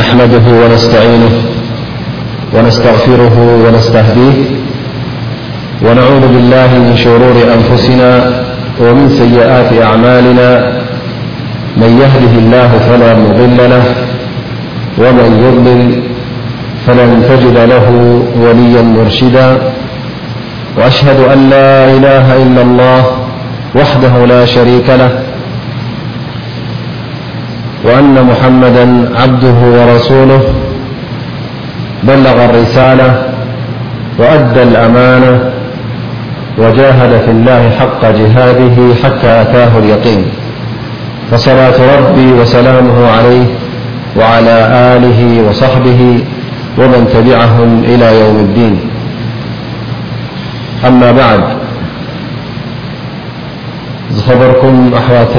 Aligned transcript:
نحمده 0.00 0.46
ونستعينه 0.62 1.32
ونستغفره 2.54 3.36
ونستهديه 3.64 4.36
ونعوذ 5.86 6.24
بالله 6.34 6.70
من 6.86 6.94
شرور 7.04 7.36
أنفسنا 7.56 8.10
ومن 8.84 9.06
سيئات 9.20 9.70
أعمالنا 9.86 10.48
من 11.82 11.90
يهده 12.02 12.34
الله 12.42 12.70
فلا 12.88 13.10
مضل 13.24 13.58
له 13.74 13.84
ومن 15.02 15.28
يظلل 15.44 15.82
فلن 16.86 17.10
تجد 17.28 17.56
له 17.74 17.86
وليا 18.44 18.82
مرشدا 18.96 19.48
وأشهد 20.78 21.18
أن 21.32 21.38
لا 21.54 21.72
إله 21.96 22.26
إلا 22.44 22.62
الله 22.68 23.02
وحده 23.80 24.14
لا 24.32 24.42
شريك 24.54 24.88
له 25.02 25.12
وأن 27.84 28.22
محمدا 28.26 29.10
عبده 29.20 29.54
ورسوله 29.76 30.40
بلغ 32.02 32.44
الرسالة 32.44 33.22
وأدى 34.18 34.62
الأمانة 34.62 35.50
وجاهد 36.58 37.20
في 37.24 37.30
الله 37.30 37.70
حق 37.70 38.00
جهاده 38.04 38.94
حتى 39.04 39.40
أتاه 39.42 39.78
اليقين 39.78 40.24
فصلاة 41.30 41.98
ربي 41.98 42.32
وسلامه 42.32 43.06
عليه 43.10 43.46
وعلى 44.16 44.56
آله 44.96 45.48
وصحبه 45.48 46.24
ومن 46.78 47.08
تبعهم 47.14 47.82
إلى 47.84 48.20
يوم 48.20 48.36
الدين 48.36 48.78
أما 50.86 51.12
بعدر 51.12 51.60
أوت 54.30 55.38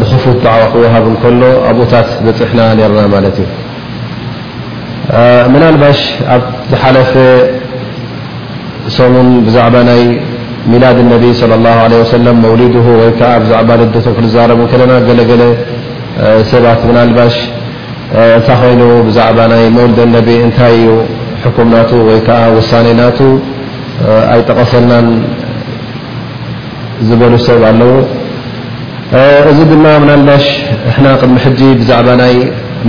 ብخፉት 0.00 0.40
ع 0.60 0.62
ክሃ 0.82 0.94
ሎ 1.40 1.44
ኣብኡታት 1.70 2.08
ፅሕና 2.38 2.60
ና 2.78 2.80
ዩ 5.62 5.78
ባሽ 5.82 6.00
ኣ 6.34 6.36
ዝሓፈ 6.72 7.12
ሙን 9.14 9.28
ብዛعባ 9.46 9.74
ይ 10.00 10.04
ሚላድ 10.72 10.98
صى 11.40 11.46
ه 11.76 11.78
عل 12.18 12.28
መوሊድ 12.44 12.74
ወ 12.98 13.00
ዛ 13.50 14.42
ክ 14.70 14.72
ለና 14.80 14.92
ለለ 15.20 15.42
ሰባት 16.52 16.80
ባ 17.18 17.26
ታ 18.46 18.50
ኮይኑ 18.60 18.82
ዛ 19.16 19.18
መው 19.78 19.86
እታይ 20.46 20.76
ዩ 20.84 20.88
ኩምና 21.56 21.74
ሳና 22.70 23.00
ኣይጠቀፈልና 24.32 24.92
ዝበ 27.08 27.22
ሰብ 27.46 27.62
ኣለው 27.70 27.92
እዚ 29.52 29.60
ድማ 29.70 29.86
ናባሽ 30.08 30.44
ና 31.04 31.14
ሚጂ 31.36 31.60
ብዛዕባ 31.80 32.08
ናይ 32.20 32.34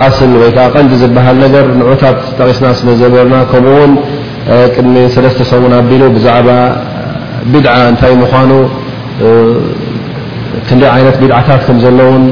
قስል 0.00 0.32
ወይዓ 0.40 0.58
ቀንዲ 0.74 0.92
ዝበሃል 1.02 1.36
ነገር 1.44 1.64
ንዑታት 1.78 2.18
ጠቂስና 2.38 2.66
ስ 2.78 2.86
ዝነበርና 3.00 3.36
ከምኡ 3.50 3.74
ውን 3.80 3.92
ቅድሚ 4.74 4.94
ሰለስተ 5.14 5.40
ሰሙን 5.50 5.72
ኣቢሉ 5.80 6.02
ብዛዕባ 6.16 6.48
ብድ 7.52 7.66
እንታይ 7.88 8.14
ምኳኑ 8.22 8.50
ንደ 10.76 10.82
ይነት 11.00 11.16
ብድዓታት 11.22 11.62
ከ 11.66 11.70
ዘሎውን 11.84 12.24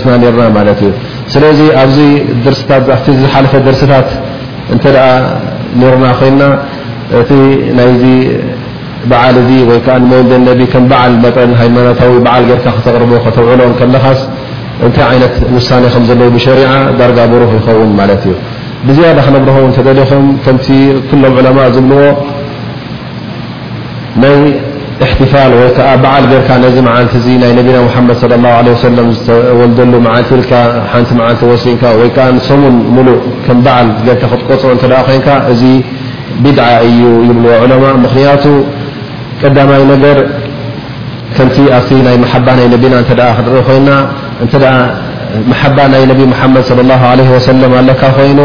ስና 0.00 0.10
ና 0.22 0.56
እ 0.86 0.88
ስለዚ 1.34 1.60
ኣ 1.82 1.84
ዝሓፈ 3.22 3.52
ድርሲታት 3.66 4.08
እተ 4.74 4.84
ርና 5.92 6.04
ኮይና 6.20 6.42
እቲ 7.20 7.30
ናይዚ 7.78 8.04
በዓ 9.10 9.22
ዚ 9.48 9.52
ዓ 9.94 9.96
መል 10.08 11.14
በዓ 11.22 11.34
ጠ 11.36 11.48
ሃኖታዊ 11.60 12.12
በዓ 12.26 12.34
ጌ 12.50 12.52
ተር 12.84 13.02
ተውዕሎ 13.38 13.62
ኻስ 14.04 14.20
እታ 14.86 14.98
ይት 15.18 15.34
ሳ 15.68 15.80
ዘ 15.82 16.22
شሪع 16.46 16.70
ዳ 17.18 17.20
ብرህ 17.32 17.50
ይኸውን 17.58 17.90
እዩ 18.16 18.32
ብዝያد 18.86 19.18
ነብረኸው 19.34 20.06
ኹም 20.10 20.24
ከም 20.44 20.56
ሎም 21.24 21.58
عء 21.64 21.68
ዝብልዎ 21.74 22.02
ፋ 24.98 25.00
በዓ 26.02 26.16
ዚ 26.30 26.34
صى 26.50 26.54
لله 28.34 28.52
عله 28.58 28.74
ዝልሉ 29.78 29.94
ሓቲ 30.92 31.42
ሲ 31.64 31.70
ሰሙን 32.48 32.74
እ 33.50 33.54
በዓ 33.66 33.76
ክቆፅ 34.22 34.40
ኮ 34.48 34.52
ዚ 35.60 35.64
بድ 36.44 36.58
እዩ 36.88 37.02
ይብ 37.28 37.38
ክያቱ 38.14 38.44
ቀዳይ 39.42 39.84
ገ 40.04 40.16
ከቲ 41.38 41.56
ኣብ 41.78 41.90
ይ 41.96 42.14
ح 42.30 42.32
ና 42.46 43.02
ክኢ 43.08 43.60
ኮይና 43.70 43.90
ናይ 45.94 46.02
መድ 46.10 46.20
صى 46.68 46.72
الله 46.86 47.00
عليه 47.12 47.30
س 47.46 47.50
ኣ 47.50 47.98
ኮይኑ 48.18 48.38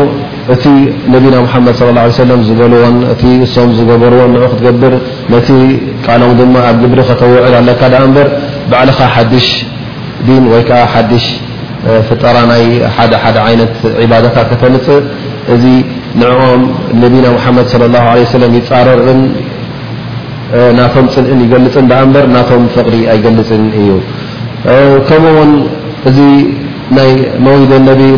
እቲ 0.54 0.66
ነቢና 1.14 1.36
ሓመድ 1.54 1.76
ص 1.80 1.82
ه 1.86 1.90
عه 2.00 2.40
ዝገልዎን 2.48 2.96
እ 3.30 3.34
እሶም 3.46 3.70
ዝገበርዎን 3.78 4.32
ን 4.36 4.48
ክትገብር 4.52 4.94
ነቲ 5.34 5.48
ቃሎም 6.06 6.32
ድማ 6.40 6.56
ኣብ 6.70 6.78
ግብሪ 6.84 7.00
ከተውዕል 7.10 7.54
ኣለካ 7.62 7.82
በር 8.16 8.28
ባዕልኻ 8.72 9.00
ሓዱሽ 9.16 9.48
ን 10.42 10.44
ወይ 10.54 10.64
ከዓ 10.70 10.80
ሓሽ 10.94 11.26
ፍጠራ 12.08 12.36
ናይ 12.52 12.64
ደ 13.12 13.16
ሓደ 13.24 13.38
ይነት 13.54 13.74
ባዳታት 14.12 14.46
ከተንፅእ 14.52 15.02
እዚ 15.54 15.64
ንኦም 16.22 16.62
ነቢና 17.04 17.26
ሓመድ 17.46 17.66
صى 17.74 17.78
له 17.94 18.04
عه 18.12 18.16
ይፃረርን 18.60 19.22
ናቶም 20.80 21.06
ፅንእን 21.14 21.40
ይገልፅን 21.46 21.86
በር 21.90 22.26
ናቶም 22.36 22.64
ፍቅሪ 22.76 22.96
ኣይገልፅን 23.14 23.64
እዩ 23.80 23.90
ከምኡውን 25.08 25.52
እዚ 26.10 26.18
ናይ 26.98 27.12
መዊደ 27.46 27.72
ነቢ 27.90 28.02
እ 28.16 28.18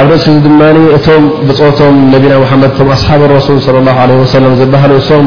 ኣብ 0.00 0.06
ርእሲ 0.12 0.26
ዚ 0.26 0.34
ድማ 0.46 0.60
እቶም 0.96 1.24
ብፆቶም 1.48 1.96
ነና 2.12 2.34
መድ 2.60 2.78
ኣሓብ 2.94 3.22
ሱ 3.46 3.48
صى 3.66 3.70
اله 3.80 3.94
ع 4.00 4.04
ዝሃ 4.60 4.84
እሶም 5.00 5.24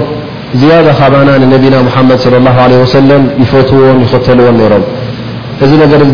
ዝያ 0.61 0.73
ካባና 0.99 1.29
ነቢና 1.53 1.75
መድ 1.87 2.09
صى 2.23 2.27
اله 2.41 2.55
عه 2.65 3.13
ይፈትዎን 3.43 3.97
ይተልዎን 4.05 4.55
ሮም 4.73 4.83
እዚ 5.63 5.71
ነገ 5.81 5.91
ድ 6.01 6.05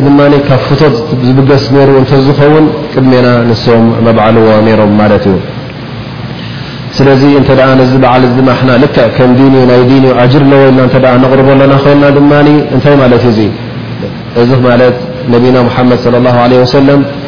ካብ 0.47 0.61
ፍት 0.69 0.81
ዝብገስ 1.27 1.63
ሩ 1.87 1.87
እተዝኸውን 2.01 2.65
ቅድሜና 2.93 3.27
ንም 3.49 3.85
መባዓልዎ 4.07 4.43
ሮም 4.81 4.91
ማት 4.99 5.13
እዩ 5.31 5.37
ስለዚ 6.97 7.21
ዝ 7.91 7.93
በዓ 8.03 8.13
ም 8.51 8.63
ን 8.73 8.75
ናይ 9.71 9.81
ን 10.03 10.03
ጅር 10.33 10.43
ለወልና 10.51 10.81
قርበ 11.31 11.47
ኣና 11.63 12.03
ልና 12.17 12.33
ድ 12.47 12.49
እንታይ 12.75 12.95
ማለት 13.03 13.23
እ 13.31 13.33
እዚ 14.41 14.49
ማት 14.65 14.97
ነና 15.31 15.57
መድ 15.89 15.99
صى 16.05 16.17
ه 16.33 16.37
عه 16.83 17.19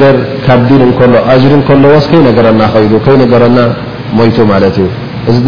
ደ 0.00 0.06
ካብ 0.46 0.60
ዲን 0.68 0.82
ሎ 0.84 1.18
ዎ 1.32 1.36
ይረና 1.44 2.62
ይረና 3.32 3.58
ሞቱ 4.18 4.36
እዩ 4.68 4.86
እዚ 5.30 5.42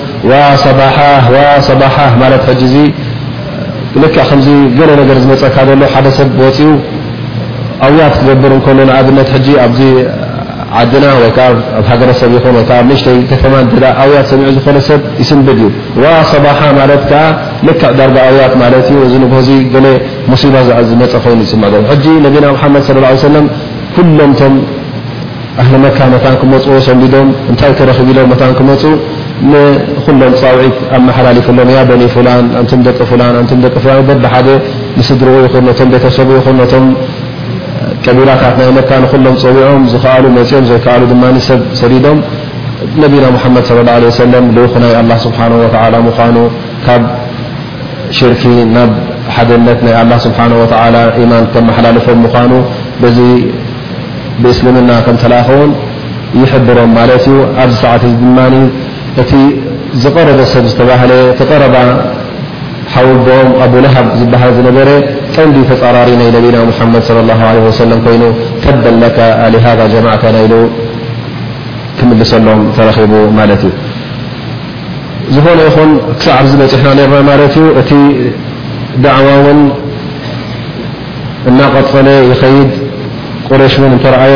ዋصባ 0.29 0.79
ል 4.01 4.05
ከ 4.15 4.23
ገ 5.07 5.13
ዝመፀካ 5.21 5.55
ሎ 5.69 5.71
ሓደ 5.93 6.05
ሰብ 6.17 6.29
ፅኡ 6.57 6.59
ውያት 7.91 8.13
ትገብር 8.17 8.51
እ 8.57 8.83
ኣብነት 8.97 9.29
ኣዚ 9.37 9.47
ዓድና 10.79 11.05
ወዓ 11.21 11.37
ሃገረሰብ 11.89 12.29
ንሽተ 12.89 13.07
ከተማ 13.31 13.53
ያት 14.15 14.27
ሰሚዑ 14.31 14.47
ዝሰብ 14.57 14.99
ይስብድ 15.21 15.47
እዩ 15.55 15.61
ዋ 16.03 16.05
صባ 16.31 16.45
ልክዕ 17.67 17.89
ዳር 17.99 18.09
ውያት 18.35 18.53
እዚ 19.07 19.13
ሙصባ 20.31 20.55
ዝመፀ 20.91 21.13
ኮይኑ 21.25 21.41
ነና 22.35 22.45
ድ 22.83 22.93
صى 23.23 23.41
ኩሎም 23.95 24.31
ቶም 24.39 24.53
ህመካ 25.69 25.99
መታ 26.13 26.25
ክመፁ 26.41 26.65
ሰዶም 26.87 27.27
ታይ 27.61 27.71
ረክብ 27.89 28.07
ኢሎም 28.11 28.29
ክመፁ 28.59 28.81
ንኩሎም 29.49 30.31
ፀውዒት 30.41 30.77
ኣመሓላፍሎም 30.97 31.69
ያበኒ 31.75 32.01
ላ 32.27 32.29
ን 32.63 32.81
ደቂ 32.87 32.99
ደቂ 33.65 33.85
ደ 34.47 35.01
ስድር 35.09 35.27
ይ 35.95 35.99
ተሰ 36.05 36.17
ይ 36.35 36.81
ቀቢላታት 38.05 38.55
ንሎም 38.59 38.77
ፀዖም 39.13 39.35
ዝሉ 39.43 39.57
ኦም 39.69 39.83
ዘከሉ 39.93 41.01
ድማ 41.11 41.23
ብ 41.35 41.41
ሰዲዶም 41.81 42.19
ነቢና 43.03 43.25
መድ 43.55 43.65
ص 43.69 43.71
ه 43.75 43.77
ع 43.87 43.97
ክ 44.13 45.09
ይ 45.09 45.17
ስ 45.23 46.19
ኑ 46.35 46.45
ካብ 46.85 47.01
ሽርኪ 48.17 48.43
ናብ 48.75 48.91
ሓደነት 49.35 49.79
ናይ 49.85 49.97
ስሓ 50.25 50.37
ማን 51.31 51.43
ከመሓላለፎም 51.53 52.19
ምኑ 52.23 52.53
ዙ 53.17 53.19
ብእስልምና 54.41 54.91
ከም 55.05 55.15
ተላኣኸውን 55.23 55.71
ይሕብሮም 56.41 56.91
ማለት 56.97 57.23
ዩ 57.31 57.37
ኣብሰዓ 57.65 57.93
እቲ 59.21 59.31
ዝረ 60.03 60.27
ሰብ 60.55 60.65
ዝ 60.71 60.73
ረ 61.61 61.85
ሓውም 62.93 63.19
ኣب 63.63 63.73
لሃب 63.85 64.05
ዝሃ 64.19 64.41
ዝበ 64.55 64.79
ጠንዲ 65.35 65.57
ተፃራሪ 65.69 66.09
ና 66.19 66.23
حድ 66.79 66.95
صى 67.07 67.15
الله 67.23 67.39
عليه 67.49 67.63
وس 67.69 67.79
ይኑ 68.15 68.23
ተበك 68.63 69.17
ذ 69.93 69.95
ع 70.13 70.17
ክምሰሎም 71.97 72.61
ተቡ 72.75 73.11
እ 73.53 73.69
ዝኾነ 75.35 75.61
ኹን 75.75 75.89
ዕ 76.43 76.45
መፅሕና 76.61 76.89
ዩ 77.55 77.65
እ 77.81 77.83
دعو 79.05 79.29
እናغፀለ 81.49 82.07
يድ 82.43 82.71
ቁሽ 83.47 83.73
ተረዓي 84.03 84.35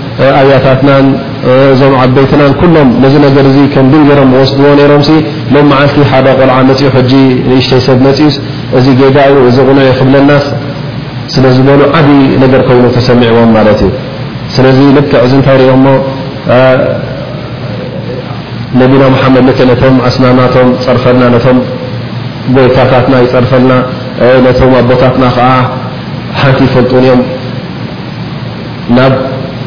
ኣያታትና 0.39 0.89
እዞም 1.71 1.93
ዓበይትና 2.03 2.41
ሎም 2.75 2.89
ዚ 3.55 3.59
ከም 3.73 3.85
ገም 4.09 4.31
ስዎ 4.51 4.63
ሮም 4.91 5.03
ሎም 5.57 5.69
ዓልቲ 5.77 5.97
ሓደ 6.11 6.27
ቆልዓ 6.39 6.57
መኡ 6.69 7.11
እሽተሰብ 7.57 7.99
መኡ 8.07 8.19
እዚ 8.79 8.85
ጌ 8.99 9.11
ዚ 9.55 9.65
ቁ 9.99 10.01
ብለና 10.09 10.31
ስለዝበሉ 11.35 11.81
ዓብ 11.99 12.07
ር 12.59 12.63
ይኑ 12.77 12.85
ተሰሚዕዎም 12.97 13.51
እዩ 13.73 13.89
ስለ 14.55 14.65
ልክዕ 14.97 15.21
ታይሪኦ 15.47 15.73
ነቢና 18.79 19.03
ሓመድ 19.21 19.45
ም 19.95 19.97
ኣስናቶም 20.09 20.69
ፀርፈና 20.85 21.23
ታታትና 22.75 23.13
ይርፈልና 23.23 23.71
ኣቦታትና 24.81 25.25
ሓንቲ 26.41 26.59
ይፈልጡ 26.67 26.91
እም 27.13 27.19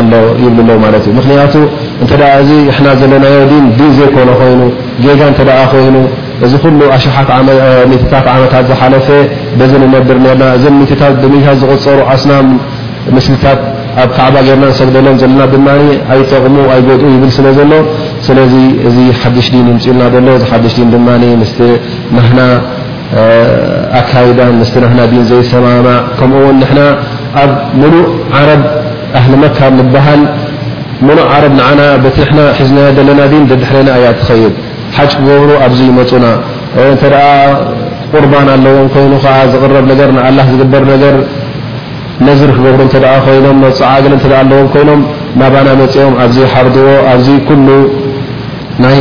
ምክቱ 1.17 2.19
ዚ 2.47 2.59
ዘለና 3.01 3.25
ዘኮነ 4.01 4.29
ኮይኑ 4.41 4.61
ጌጋ 5.03 5.21
ይኑ 5.85 5.95
እዚ 6.45 6.53
ሉ 6.79 6.83
ኣሸሓት 6.95 7.27
ታ 8.11 8.23
ታት 8.53 8.63
ዝሓፈ 8.71 9.07
ዚ 9.71 9.73
ነብር 9.95 10.17
ና 10.25 10.53
እ 10.55 10.95
ታ 11.01 11.09
ብ 11.21 11.29
ዝቕፀሩ 11.61 11.97
ዓስና 12.13 12.31
ምስታት 13.15 13.59
ኣብ 14.03 14.09
ካዕ 14.15 14.35
ጌና 14.47 14.63
ሰግሎም 14.77 15.05
ና 15.39 15.43
ድ 15.51 15.55
ኣጠቕሙ 16.13 16.55
ኡ 16.77 16.79
ብ 17.21 17.29
ስለሎ 17.37 17.71
ስለ 18.27 18.37
እዚ 18.87 18.97
ሓሽ 19.21 19.47
ፅኢልና 19.83 20.39
ሎ 20.93 21.29
ና 22.39 22.49
ኣካዳ 23.99 24.39
ስናና 24.71 24.99
ን 25.17 25.23
ዘይሰማ 25.29 25.65
ከምኡ 26.19 26.41
ውን 26.47 26.57
ኣብ 27.41 27.51
ሙሉእ 27.81 28.05
ዓረ 28.39 28.49
ኣህሊ 29.19 29.33
መካ 29.43 29.57
ሃል 30.05 30.21
ሙሉ 31.07 31.17
عረ 31.33 31.43
ና 31.59 31.65
ሒዝና 31.77 32.37
ለና 33.09 33.19
ድረና 33.49 33.89
እያ 33.99 34.07
ትኸይድ 34.19 34.53
ሓጭ 34.97 35.11
ክገብሩ 35.19 35.49
ኣብዙ 35.65 35.79
መፁና 35.99 36.25
እተ 36.85 37.03
ቁርን 38.11 38.33
ኣለዎም 38.55 38.87
ይኑ 39.05 39.13
ዝረ 39.53 39.73
ላ 40.37 40.39
ዝግበር 40.51 40.83
ነዝር 42.27 42.49
ክገብሩ 42.57 42.79
ይ 42.85 42.89
ፅዓ 42.95 43.05
ኣለዎ 44.41 44.63
ይኖም 44.81 45.01
ናባና 45.39 45.69
ፅኦም 45.95 46.13
ኣ 46.23 46.27
ሓርድዎ 46.53 46.87
ኣ 47.13 48.91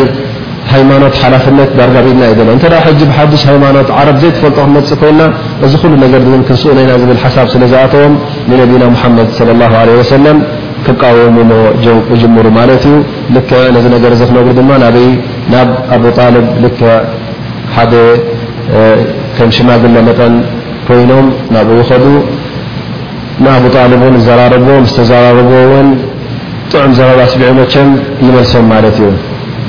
ሃይማኖት 0.72 1.14
ሓላፍነት 1.22 1.70
ዳርጋቢልና 1.78 2.24
እዩ 2.32 2.38
ሎ 2.48 2.52
እ 2.56 2.70
ሓሽ 3.14 3.42
ሃይማኖት 3.50 3.88
ዓረብ 3.98 4.16
ዘ 4.22 4.26
ተፈልጦ 4.36 4.58
መፅእ 4.76 4.98
ኮይንና 5.00 5.22
እዚ 5.66 5.72
ሉ 5.90 5.92
ነገር 6.04 6.20
ክንስኡ 6.46 6.70
ና 6.78 6.94
ዝብል 7.02 7.18
ሓሳብ 7.24 7.46
ስለ 7.54 7.62
ዝኣተዎም 7.72 8.14
ንነቢና 8.50 8.84
ሓመድ 9.00 9.28
ص 9.38 9.40
الله 9.54 9.70
عله 9.80 9.94
ሰለም 10.14 10.38
ክቃወም 10.86 11.36
ጅምሩ 12.20 12.46
ማለት 12.58 12.82
እዩ 12.88 12.96
ዚ 13.34 13.38
ገ 13.50 13.52
ክነግሪ 13.84 14.12
ድማ 14.58 14.70
ናበ 14.84 14.96
ናብ 15.52 15.68
ኣብብ 15.94 16.04
ል 16.44 16.64
ደ 17.92 17.94
ም 19.46 19.50
ሽማግለ 19.56 19.94
መጠን 20.08 20.34
ኮይኖም 20.88 21.26
ናብኡ 21.54 21.76
ዱ 22.02 22.06
ንኣብ 23.44 23.64
ዘራረቦ 24.26 24.66
ዝተዘራረ 24.88 25.36
ን 25.86 25.90
ጥዑም 26.72 26.90
ዘረባ 26.98 27.20
ስቢዑ 27.32 27.48
መቸም 27.60 27.88
ይመልሶም 28.26 28.66
ማለት 28.72 28.96
እዩ 29.00 29.08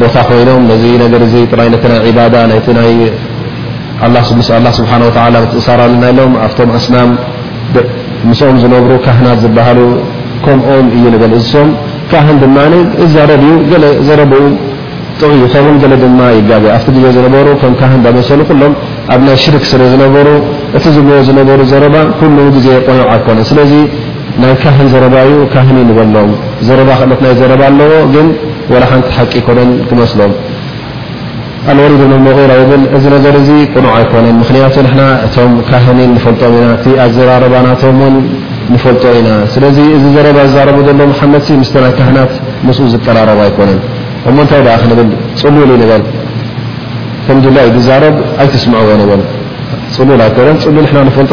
ቦታ 0.00 0.16
ኮይኖም 0.28 0.62
ነዚ 1.20 1.34
ጥራይነ 1.50 1.74
ስብሓ 4.78 4.92
እሳር 5.60 5.80
ለና 5.92 6.04
ሎም 6.18 6.32
ኣብቶም 6.46 6.70
ኣስናም 6.78 7.10
ምስኦም 8.28 8.56
ዝነብሩ 8.62 8.92
ካህናት 9.04 9.38
ዝበሃሉ 9.44 9.80
ከምኦም 10.44 10.86
እዩ 10.96 11.04
በ 11.22 11.26
እም 11.64 11.68
ካህን 12.12 12.36
ድማ 12.42 12.56
እዛረድዩ 13.04 13.52
ዘረብኡ 14.06 14.42
ጥዕ 15.22 15.30
ከን 15.52 15.76
ለ 15.90 15.94
ድማ 16.02 16.20
ይጋ 16.36 16.50
ኣብቲ 16.76 16.96
ዜ 17.04 17.12
ዝነሩ 17.16 17.48
ከም 17.62 17.74
ካህን 17.80 18.00
ዳመሰሊ 18.06 18.40
ኩሎም 18.48 18.72
ኣብ 19.14 19.20
ናይ 19.26 19.36
ሽርክ 19.44 19.64
ስለ 19.72 19.82
ዝነበሩ 19.92 20.28
እቲ 20.78 20.84
ዝዎ 20.96 21.10
ዝነበሩ 21.28 21.60
ዘረባ 21.72 21.96
ኩሉ 22.20 22.36
ዜ 22.64 22.68
ቆኖ 22.86 22.98
ዓኮነ 23.14 23.38
ዘ 24.42 24.44
ሎም 25.02 25.14
ኣዎ 25.18 25.34
ቂ 25.54 25.56
ሎም 25.74 25.88
غ 25.96 25.98
ቁ 26.02 26.04
ኣ 26.04 26.04
ፈ 27.20 27.22
ኢና 39.18 39.28
ዝቀ 39.52 39.64
ብ 51.14 51.16
ሉ 51.16 51.18
ዎ 51.30 51.32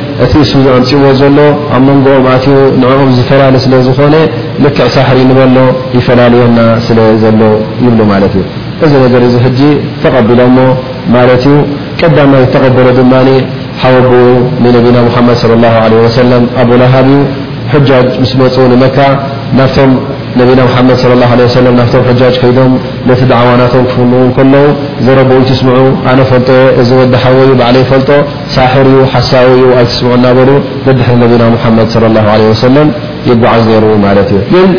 እቲ 0.25 0.33
እሱኣንፅዎ 0.45 1.03
ዘሎ 1.19 1.37
ኣብ 1.75 1.81
መንጎኦም 1.87 2.25
ኣትዩ 2.33 2.55
ንኦም 2.81 3.09
ዝፈላለ 3.17 3.55
ስለ 3.65 3.73
ዝኾነ 3.87 4.15
ልክዕ 4.63 4.87
ሳሕሪ 4.95 5.17
ንበሎ 5.29 5.57
ይፈላለየና 5.97 6.59
ስለ 6.87 6.99
ዘሎ 7.23 7.41
ይብሉ 7.85 7.99
ማለት 8.13 8.33
እዩ 8.39 8.43
እዚ 8.85 8.91
ነገር 9.05 9.21
እዚ 9.27 9.35
ሕጂ 9.45 9.59
ተቐቢሎ 10.03 10.39
ሞ 10.57 10.67
ማለት 11.15 11.43
እዩ 11.51 11.55
ቀዳማይ 11.99 12.43
ተቐበሎ 12.55 12.87
ድማ 12.99 13.13
ሓወብኡ 13.83 14.13
ንነቢና 14.63 14.97
ሓመድ 15.15 15.37
ص 15.41 15.43
ه 15.91 16.01
ወሰለም 16.05 16.43
ኣብላሃብ 16.63 17.05
ዩ 17.13 17.19
ሕጃጅ 17.73 18.09
ምስ 18.23 18.31
መፁ 18.41 18.55
ንመካ 18.71 18.97
ናብም 19.59 19.91
ነና 20.39 20.61
ሓመድ 20.73 20.97
ص 21.01 21.05
ه 21.09 21.11
ع 21.67 21.73
ናብቶም 21.79 22.03
ሕጃጅ 22.09 22.35
ከይዶም 22.41 22.73
ቲ 23.19 23.31
عዋናቶ 23.39 23.73
ክፍኑን 23.89 24.31
ለዉ 24.53 24.65
ዘረብውይ 25.05 25.41
ትስምዑ 25.49 25.77
ኣነ 26.11 26.19
ፈልጦ 26.31 26.49
ዚወድሓዎ 26.89 27.39
ባዓለይ 27.59 27.83
ፈልጦ 27.91 28.09
ሳሕር 28.55 28.87
ዩ 28.93 28.99
ሓሳ 29.13 29.31
ይ 29.59 29.63
ትስምዑ 29.89 30.13
እናበሩ 30.19 30.49
ዘድ 30.85 30.99
ነና 31.21 31.43
መድ 31.77 31.89
ص 31.93 31.95
ه 32.25 32.25
عه 32.33 32.49
ሰለም 32.63 32.89
ይጓዓዝ 33.29 33.67
ሩ 33.83 33.85
ማለት 34.05 34.29
እዩ 34.35 34.41
ግን 34.53 34.69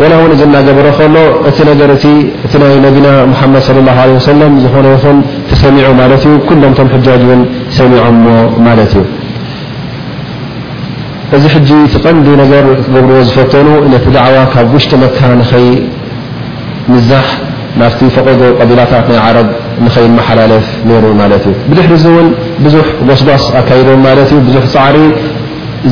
وላ 0.00 0.12
ውን 0.20 0.30
እዚ 0.34 0.42
ናገበሮ 0.56 0.86
ከሎ 0.98 1.16
እቲ 1.48 1.58
እ 1.72 2.56
ናይ 2.62 2.74
ነቢና 2.86 3.08
ሓመድ 3.40 3.62
صى 3.68 3.72
اله 3.82 3.94
عه 4.04 4.10
ሰ 4.26 4.30
ዝኮነ 4.64 4.84
ይም 5.04 5.18
ተሰሚዑ 5.50 5.86
ማት 6.00 6.12
እዩ 6.24 6.34
ኩሎምም 6.48 7.02
ጃጅ 7.08 7.22
ን 7.40 7.40
ሰሚዑ 7.78 8.02
ሞ 8.24 8.26
ማለት 8.68 8.92
እዩ 8.98 9.04
እዚ 11.36 11.44
ሕ 11.54 11.58
ቲቀንዲ 11.94 12.26
ገብርዎ 12.52 13.18
ዝፈተኑ 13.28 13.68
ነቲ 13.92 14.04
عዋ 14.24 14.36
ካብ 14.52 14.68
ውሽጢ 14.76 14.92
መካ 15.02 15.18
ኸይ 15.50 15.66
ምዛሕ 16.92 17.26
ናብቲ 17.80 18.00
ፈቀዶ 18.16 18.40
قቢላታት 18.60 19.06
ናይ 19.10 19.20
عረብ 19.26 19.48
ንከይ 19.84 20.06
መሓላለፍ 20.18 20.64
ሩ 21.02 21.04
ማለ 21.20 21.32
እዩ 21.40 21.48
ድሕሪ 21.76 21.92
ውን 22.14 22.28
ብዙሕ 22.64 22.86
ጓስጓስ 23.08 23.44
ኣካይዶም 23.60 24.02
እ 24.36 24.40
ብዙ 24.46 24.56
ፃዕሪ 24.74 24.96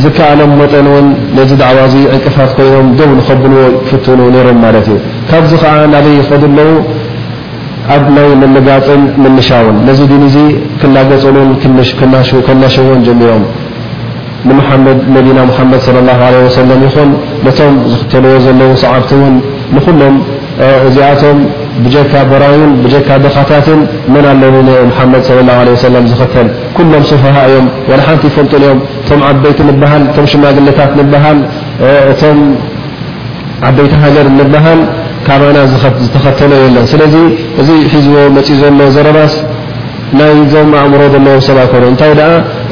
ዝከኣሎም 0.03 0.51
መጠን 0.61 0.87
ውን 0.95 1.07
ዚ 1.51 1.53
عዋ 1.69 1.79
ዕንቅፋት 2.17 2.57
ይኖም 2.69 2.89
ደው 2.99 3.13
ከብዎ 3.29 3.61
ክፍትኑ 3.89 4.21
ሮም 4.49 4.59
እዩ 4.83 4.99
ካብዚ 5.31 5.53
ከዓ 5.63 5.75
ናይ 5.95 6.09
ከድለዉ 6.31 6.69
ኣብ 7.95 8.05
ናይ 8.17 8.29
ምጋፅን 8.57 9.03
ምنሻውን 9.23 9.77
ነዚ 9.89 10.01
እዚ 10.29 10.37
ክላገፅሉን 10.81 11.51
ከናሽዎን 12.49 13.01
ጀሚሮም 13.09 13.45
ድ 14.47 14.51
ና 15.39 15.47
ሓመድ 15.57 15.81
ص 15.87 15.89
اه 15.93 16.23
ع 16.27 16.31
ይን 16.33 17.11
ነቶም 17.47 17.73
ዝክተልዎ 17.93 18.33
ዘለዉ 18.45 18.71
ሰዓብቲ 18.83 19.11
ውን 19.21 19.35
ንኩሎም 19.75 20.15
እዚኣቶም 20.89 21.39
ብጀካ 21.85 22.13
በራይን 22.31 22.71
ብጀካ 22.85 23.09
ደኻታትን 23.25 23.81
መን 24.15 24.27
ኣለሓመድ 24.33 25.23
ص 25.29 25.31
ه 25.37 25.51
ه 25.59 25.77
ሰ 25.83 26.05
ዝኽተል 26.13 26.49
ኩሎም 26.77 27.03
صفሃ 27.11 27.35
እዮም 27.49 27.67
ሓንቲ 28.07 28.23
ፈልጡን 28.37 28.63
እዮም 28.67 28.79
እቶም 29.01 29.21
ዓበይቲ 29.31 29.59
ንሃል 29.83 30.03
እ 30.23 30.27
ሽማግለታት 30.33 30.91
ንሃል 31.13 31.39
እቶም 32.13 32.39
ዓበይቲ 33.69 33.93
ሃገር 34.05 34.27
ንበሃል 34.39 34.81
ካባና 35.27 35.57
ዝተኸተሎ 36.03 36.53
የለን 36.65 36.87
ስለዚ 36.95 37.15
እዚ 37.61 37.69
ሒዝዎ 37.95 38.19
መፅ 38.39 38.51
ዘሎ 38.63 38.79
ዘረባስ 38.97 39.35
ናይ 40.19 40.33
ዞም 40.53 40.71
እምሮ 40.85 41.01
ለዎ 41.27 41.37
ሰብ 41.47 41.59
እታ 41.93 42.23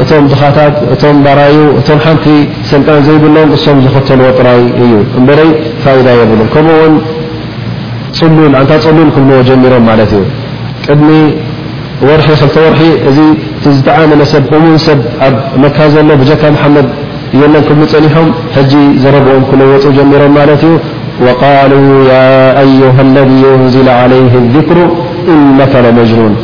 እቶም 0.04 0.24
ضኻታት 0.32 0.74
እቶ 0.94 1.02
ባራ 1.24 1.40
እቶ 1.78 1.88
ሓንቲ 2.04 2.26
ሰጣ 2.70 2.88
ዘይብሎም 3.06 3.48
ም 3.76 3.78
ዝኽተልዎ 3.84 4.28
ጥራይ 4.38 4.62
እዩ 4.84 4.92
ብሉ 6.30 6.40
ከምኡውን 6.54 6.94
ሉል 8.36 8.50
ሉል 9.08 9.10
ብዎ 9.28 9.38
ጀሮም 9.48 9.88
እዩ 10.06 10.14
ቅድሚ 10.86 11.10
ር 12.10 12.20
ር 12.74 12.76
እ 13.10 13.12
ዝተዓመ 13.76 14.10
ሰብ 14.34 14.50
ሙ 14.64 14.74
ሰብ 14.88 14.98
ኣብ 15.26 15.34
መካ 15.64 15.78
ዘሎ 15.94 16.10
ታ 16.42 16.46
መድ 16.76 16.88
ን 17.54 17.62
ክብ 17.68 17.78
ፀኒሖም 17.92 18.26
ዘረብኦም 19.04 19.44
ክፅ 19.50 19.84
ጀሮም 19.98 20.38
ዩ 20.72 20.76
وقل 21.26 21.72
أه 22.10 22.62
اذ 22.62 22.80
أንዝل 23.56 23.88
عليه 24.02 24.32
الذكر 24.42 24.78
ነመን 25.56 26.06
ሉል 26.16 26.34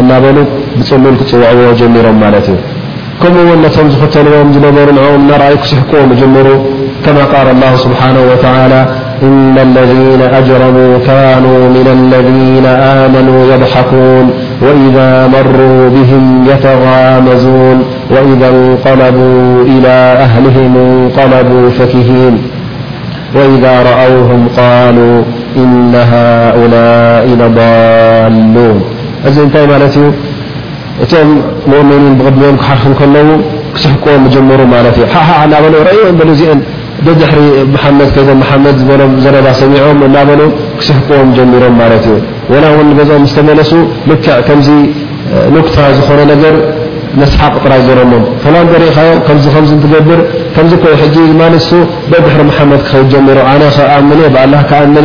إنا 0.00 0.18
بلو 0.24 0.44
بمول 0.92 1.14
كوعو 1.30 1.68
جميرم 1.80 2.16
ملت 2.24 2.48
ي 2.54 2.56
كمو 3.22 3.48
نتم 3.62 3.88
فتلوم 4.00 4.48
نبر 4.64 4.86
نعؤم 4.98 5.22
ن 5.28 5.30
رأيكسحكم 5.42 6.06
جمروا 6.20 6.60
كما 7.04 7.22
قال 7.34 7.46
الله 7.54 7.72
سبحانه 7.84 8.22
وتعالى 8.30 8.82
إن 9.26 9.54
الذين 9.68 10.22
أجربوا 10.40 10.92
كانوا 11.10 11.60
من 11.76 11.86
الذين 11.98 12.66
آمنوا 13.04 13.40
يضحكون 13.52 14.26
وإذا 14.66 15.08
مروا 15.34 15.80
بهم 15.96 16.24
يتغامزون 16.52 17.78
وإذا 18.14 18.46
انقلبوا 18.56 19.46
إلى 19.74 19.94
أهلهم 20.26 20.72
انقلبوا 20.86 21.64
فكهين 21.78 22.34
وإذا 23.36 23.74
رأوهم 23.90 24.40
قالوا 24.60 25.16
إن 25.62 25.92
هؤلاء 26.12 27.24
لضالون 27.40 28.93
እዚ 29.28 29.36
እቶ 31.04 31.12
ؤ 31.20 31.22
ድሚኦም 31.70 32.14
ق 32.20 32.22
ر 32.26 32.28
قዎ 32.38 32.42
ሮ 32.42 32.42
ኦም 32.50 32.56
ክع 32.60 32.66
ك 44.46 44.48
ዝن 47.18 47.30
سሓ 47.32 47.44
ጥ 47.64 47.66
ر 55.02 55.04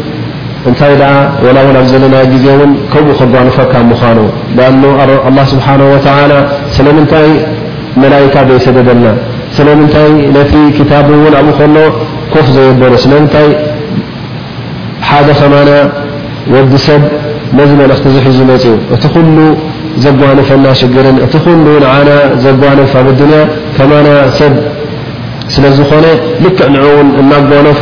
እንታይ 0.69 0.93
ላ 1.01 1.05
ው 1.45 1.53
ኣብ 1.81 1.85
ዘለና 1.91 2.15
ዜ 2.43 2.47
ን 2.59 2.69
ከብኡ 2.93 3.13
ከጓኖፈካ 3.19 3.73
ምኑ 3.89 4.81
ኣ 5.01 5.03
لله 5.09 5.43
ስሓه 5.53 6.05
ስለምታይ 6.75 7.29
መላئካ 8.01 8.35
ይሰደና 8.57 9.05
ስለምንታይ 9.57 10.09
ቲ 10.77 10.79
ታ 10.91 10.93
ን 11.23 11.33
ኣብኡ 11.39 11.53
ከሎ 11.59 11.75
ኮፍ 12.33 12.45
ዘየበሩ 12.55 12.91
ስለምንታይ 13.03 13.47
ሓደ 15.09 15.27
ከማና 15.39 15.69
ወዲ 16.53 16.71
ሰብ 16.87 17.01
ነዚ 17.57 17.69
መልእክቲ 17.81 18.05
ዝሒዙ 18.15 18.39
መፅ 18.51 18.63
እቲ 18.95 19.03
ኩሉ 19.15 19.37
ዘጓንፈና 20.03 20.65
ሽግርን 20.79 21.17
እቲ 21.25 21.33
ሉ 21.65 21.67
ና 21.83 21.87
ዘጓኖፍ 22.45 22.91
ኣብ 22.99 23.07
ከ 24.37 24.39
ኾ 25.53 25.57
ክ 25.57 26.59
እናጓنፎ 27.21 27.81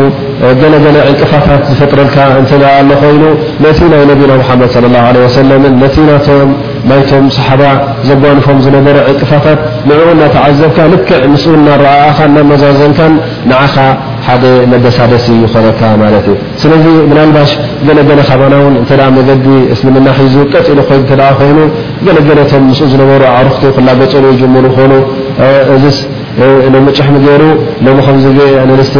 ገለገለ 0.60 0.96
ዕንቅፋታት 1.10 1.62
ዝፈጥረልካ 1.68 2.16
እ 2.38 2.42
ኣሎ 2.80 2.90
ኮይኑ 3.02 3.22
ነቲ 3.64 3.78
ናይ 3.92 4.02
ነቢና 4.10 4.32
ሓመድ 4.48 4.72
ለ 5.16 5.24
ሰለም 5.38 5.62
ነቲ 5.82 5.96
ናይቶም 6.88 7.24
ሰሓባ 7.36 7.62
ዘጓንፎም 8.08 8.58
ዝነበረ 8.64 8.96
ዕንቅፋታት 9.12 9.58
ንዕኡ 9.88 10.04
እናተዓዘብካ 10.16 10.78
ልክዕ 10.92 11.22
ምስኡ 11.32 11.54
እናረኣካ 11.60 12.18
ናመዛዘንካን 12.34 13.14
ንዓኻ 13.50 13.74
ሓደ 14.26 14.44
መደሳደሲ 14.70 15.26
ይኮነካ 15.44 15.80
ማለት 16.02 16.24
እዩ 16.30 16.36
ስለዚ 16.62 16.84
ብናልባሽ 17.10 17.50
ገለገለ 17.88 18.20
ካባና 18.28 18.54
ውን 18.64 18.76
እተ 18.82 18.90
መገዲ 19.18 19.46
እስልምና 19.74 20.08
ሒዙ 20.20 20.36
ቀፅሉ 20.54 20.78
ኮይኑ 21.40 21.58
ገለገለቶም 22.06 22.62
ምስኡ 22.70 22.86
ዝነበሩ 22.94 23.22
ዓርክቲ 23.38 23.64
ክላ 23.78 23.88
ገፀሉ 24.02 24.24
ይጀሩ 24.34 24.64
ይኮኑእ 24.68 25.04
ሕ 26.36 26.38
ገ 26.42 26.44
ቀ 26.44 26.68
ሩ 27.40 27.42
ዕዕ 27.84 27.94
ፃት 28.00 28.94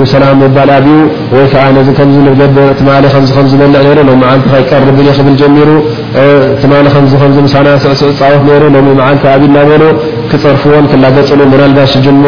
ክርፍዎ 10.30 10.76
ክገፅሉ 10.90 11.40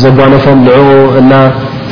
ዘጓنፎም 0.03 0.59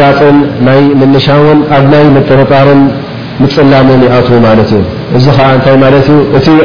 ጋፅን 0.00 0.36
ናይ 0.66 0.80
ሻውን 1.26 1.58
ኣብ 1.76 1.84
ናይ 1.94 2.04
ምጠረጣርን 2.16 2.82
ፅላምን 3.56 4.02
ኣት 4.16 4.28
ማለት 4.46 4.70
እዩ 4.76 4.82
እዚ 5.18 5.26
ዓ 5.44 5.46
እታ 5.58 5.66
ማ 5.82 5.86
ዩ 6.06 6.08
እ 6.38 6.56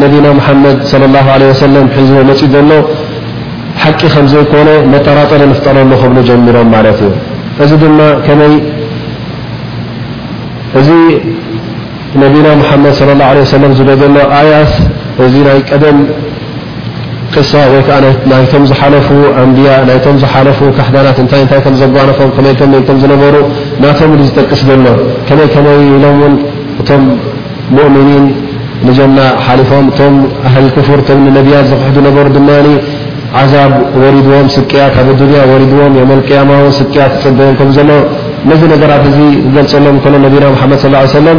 ነና 0.00 0.26
ሓመድ 0.46 0.78
صى 0.90 0.96
اه 1.18 1.26
عه 1.34 1.48
ሰ 1.60 1.64
ሒዝዎ 1.66 2.20
መፅ 2.28 2.42
ዘሎ 2.54 2.70
ሓቂ 3.82 4.00
ከ 4.14 4.16
ዘይኮነ 4.32 4.68
መጠራጠር 4.92 5.42
ፍጠረሉ 5.58 5.90
ክብሉ 6.02 6.16
ጀሚሮም 6.28 6.68
ማት 6.74 6.86
እዩ 7.00 7.10
እዚ 7.62 7.70
ድማ 7.82 8.00
ከመይ 8.26 8.54
እዚ 10.80 10.88
ነና 12.20 12.46
ሓመድ 12.68 12.94
ص 13.00 13.02
ه 13.08 13.10
ع 13.30 13.48
ዝደዘሎ 13.78 14.16
ኣያት 14.40 14.72
እዚ 15.24 15.34
ናይ 15.48 15.58
ቀደም 15.70 15.98
ቅሳ 17.34 17.50
ወይከዓ 17.72 17.96
ናይቶም 18.30 18.62
ዝሓለፉ 18.70 19.08
ኣንብያ 19.42 19.68
ናይቶም 19.88 20.16
ዝሓለፉ 20.22 20.58
ካሕዳናት 20.76 21.18
እንታይ 21.22 21.42
ታይ 21.50 21.60
ከም 21.64 21.74
ዘጓኖፎም 21.82 22.30
ከመይ 22.36 22.54
መይ 22.72 22.82
ከም 22.88 22.96
ዝነበሩ 23.02 23.34
ናቶም 23.82 24.10
ዝጠቅስ 24.28 24.60
ዘሎ 24.68 24.84
ከመይ 25.28 25.48
ከመይ 25.54 25.78
ኢሎም 25.94 26.18
ውን 26.22 26.34
እቶም 26.82 27.04
ሙእሚኒን 27.76 28.24
ንጀና 28.88 29.18
ሓሊፎም 29.46 29.84
እቶም 29.92 30.14
ኣህል 30.48 30.66
ክፍር 30.76 31.00
ኒ 31.22 31.26
ነቢያት 31.38 31.66
ዘክሕ 31.72 31.96
ነበሩ 32.08 32.26
ድማ 32.36 32.48
ዓዛብ 33.40 33.72
ወሪድዎም 34.00 34.46
ስቅያ 34.54 34.82
ካብ 34.94 35.08
ያ 35.36 35.42
ወሪድዎም 35.50 35.92
የመን 36.00 36.20
ቅያማን 36.28 36.70
ስቅያ 36.78 37.02
ክፅበዮም 37.12 37.54
ከም 37.60 37.70
ዘሎ 37.76 37.90
ነዚ 38.50 38.62
ነገራት 38.72 39.04
እዚ 39.10 39.18
ዝገልፀሎም 39.48 39.96
ከ 40.04 40.12
ነቢና 40.24 40.44
ሓመድ 40.60 40.80
ص 40.84 41.12
ሰለም 41.18 41.38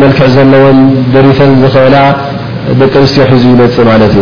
መልክዕ 0.00 0.26
ዘለዎን 0.36 0.78
ደሪፈን 1.14 1.52
ዝክዕላ 1.62 1.96
ደቂ 2.80 2.92
ኣንስትዮ 3.02 3.24
ሒዙ 3.32 3.44
ይመፅእ 3.54 3.84
ማለት 3.90 4.12
እዩ 4.16 4.20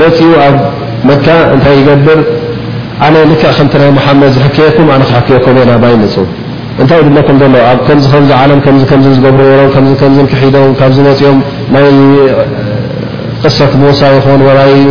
መፅኡ 0.00 0.30
ኣብ 0.46 0.56
መካ 1.10 1.26
እንታይ 1.54 1.76
ይገብር 1.80 2.20
ኣነ 3.06 3.14
ልክዕ 3.32 3.50
ከቲ 3.58 3.72
ናይ 3.82 3.90
ማሓመድ 3.98 4.30
ዝሕክየኩም 4.36 4.88
ኣነ 4.94 5.02
ክሕክየኩም 5.10 5.56
ናባይ 5.70 5.94
ነፅ 6.02 6.16
እንታይ 6.82 7.00
ድኩም 7.16 7.36
ዘለዎ 7.42 7.62
ኣከምዚ 7.72 8.04
ከዚ 8.14 8.30
ዓለም 8.42 8.60
ከ 8.90 9.00
ዝገብሩ 9.16 9.42
ሎም 10.16 10.26
ክሒዶም 10.32 10.72
ካብዚ 10.80 10.98
መፅኦም 11.08 11.38
ናይ 11.74 11.88
ቅሳት 13.44 13.72
ምውሳ 13.82 14.02
ይን 14.12 14.90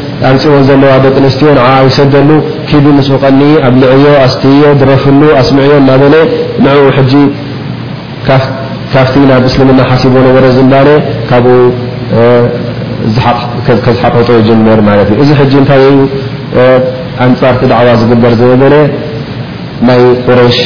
ኣንፂ 0.29 0.41
ዎ 0.55 0.57
ዘለዋ 0.69 0.91
ደቂ 1.03 1.15
ኣንስትዮ 1.21 1.47
ንዓ 1.57 1.67
ይሰደሉ 1.89 2.29
ክድ 2.69 2.85
ምስኡ 2.97 3.13
ቀኒ 3.23 3.41
ኣብ 3.67 3.75
ልዕዮ 3.83 4.05
ኣስትዮ 4.25 4.63
ድረፍሉ 4.81 5.21
ኣስምዕዮ 5.41 5.73
እና 5.81 5.91
በለ 6.01 6.15
ንኡ 6.65 6.81
ሕጂ 6.97 7.13
ካብቲ 8.93 9.13
ናብ 9.29 9.43
እስልምና 9.49 9.79
ሓሲቦ 9.91 10.13
ነበረ 10.27 10.43
ዝባለ 10.57 10.87
ካብኡ 11.29 11.53
ዝሓቀጦ 13.89 14.29
ጀበር 14.49 14.79
ማለት 14.89 15.09
እዩ 15.13 15.17
እዚ 15.23 15.29
ሕጂ 15.41 15.53
እንታይዩ 15.61 15.91
ኣንፃርቲ 17.27 17.61
ድዕዋ 17.71 17.89
ዝግበር 18.01 18.33
ዝነበረ 18.41 18.73
ናይ 19.89 20.01
ቁረሽ 20.25 20.57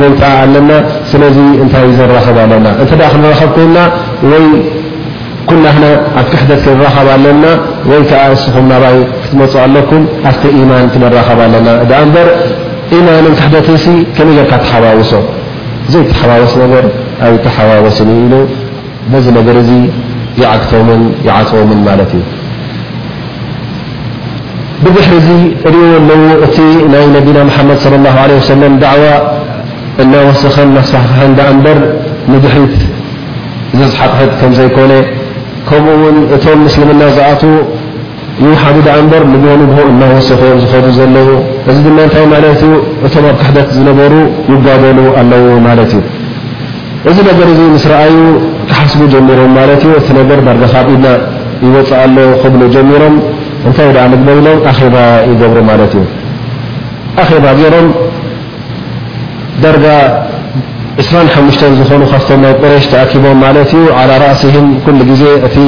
ጎይታ 0.00 0.22
ኣለና 0.42 0.70
ስለ 1.12 1.22
እንታይ 1.62 1.86
ዘኸብ 2.00 2.38
ኣለና 2.44 2.66
እ 2.82 2.86
ክንኸብ 2.90 3.50
ኮይና 3.56 3.76
ኩናና 5.48 5.84
ኣብ 6.20 6.26
ክሕደ 6.32 6.50
ክንኸብ 6.64 7.06
ኣለና 7.14 7.44
ወይ 7.90 8.00
ከዓ 8.12 8.22
እስኹም 8.36 8.66
ናባይ 8.72 8.98
ክትመፁ 9.24 9.52
ኣለኩም 9.64 10.02
ኣተ 10.30 10.42
ኢማን 10.60 10.86
ክንኸ 10.94 11.26
ኣለና 11.48 11.68
በ 11.90 12.28
ኢማን 12.98 13.26
ክሕደት 13.40 13.66
ከርካ 14.18 14.50
ተሓወሶ 14.64 15.12
ዘይተሓወስ 15.92 16.52
ነገር 16.64 16.84
ኣብ 17.26 17.34
ተሓዋ 17.44 17.70
ወስኒ 17.86 18.10
ኢ 18.22 19.20
ዚ 19.24 19.26
ነገር 19.38 19.56
እዚ 19.62 19.70
يዓክቶም 20.40 20.88
ዓፅምን 21.36 21.80
ማለት 21.88 22.10
እዩ 22.18 22.24
ብድሕ 24.82 25.08
ዚ 25.26 25.30
ርኦ 25.72 25.80
ኣለዉ 26.00 26.20
እቲ 26.46 26.56
ናይ 26.92 27.04
ነቢና 27.16 27.38
ሓመድ 27.56 27.78
صى 27.84 27.88
له 28.04 28.14
عله 28.24 28.38
ሰም 28.50 28.60
ዳعዋ 28.82 29.04
እናወሰኸን 30.02 30.74
ሳንበር 30.90 31.78
ንድሒት 32.32 32.76
ዘሓቕሕት 33.78 34.32
ከም 34.40 34.52
ዘይኮነ 34.58 34.92
ከምኡ 35.68 35.92
ውን 36.02 36.16
እቶም 36.34 36.60
ምስልምና 36.66 37.02
ዝኣት 37.16 37.42
ይሓ 38.44 38.62
ዳንበር 38.86 39.22
ንኑ 39.32 39.44
እናወሰኪኦም 39.92 40.60
ዝዱ 40.74 40.84
ዘለዉ 40.98 41.28
እዚ 41.70 41.76
ድማ 41.88 41.98
እንታይ 42.06 42.26
ማለት 42.34 42.60
ዩ 42.68 42.72
እቶም 43.08 43.24
ኣብ 43.30 43.36
ካሕት 43.42 43.68
ዝነበሩ 43.78 44.12
ይጋደሉ 44.52 44.98
ኣለዉ 45.22 45.46
ማለት 45.66 45.90
እዩ 45.98 46.02
እዚ 47.10 47.16
ነገር 47.30 47.46
እዚ 47.52 47.60
ምስ 47.74 47.84
ረኣዩ 47.90 48.16
ክሓስቡ 48.68 49.00
ጀሚሮም 49.14 49.52
ለት 49.70 49.82
እዩ 49.88 49.92
እቲ 50.00 50.08
ዳ 50.28 50.54
ካብኢድና 50.72 51.06
ይወፅእ 51.66 52.32
ክብሉ 52.42 52.62
ጀሚሮም 52.76 53.14
እታይ 53.70 53.88
ንግበይሎም 54.12 54.58
ኣባ 54.70 54.96
ይገብሩ 55.30 55.58
ማለት 55.70 55.92
እዩ 55.98 56.04
ኣባ 57.38 57.44
ገይሮም 57.60 57.88
ዳጋ 59.62 59.84
2ሓ 61.08 61.34
ዝኾኑ 61.78 62.02
ካብቶም 62.12 62.40
ይ 62.48 62.52
ቁሬሽ 62.62 62.84
ተኣኪቦም 62.92 63.40
ለት 63.56 63.72
እዩ 63.78 63.84
على 63.98 64.14
ራእሲه 64.22 64.54
ኩل 64.84 64.98
ዜ 65.20 65.22
እ 65.46 65.66